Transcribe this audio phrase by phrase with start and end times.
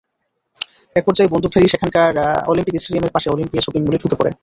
[0.95, 2.11] একপর্যায়ে বন্দুকধারী সেখানকার
[2.51, 4.31] অলিম্পিক স্টেডিয়ামের পাশে অলিম্পিয়া শপিং মলে ঢুকে পড়ে।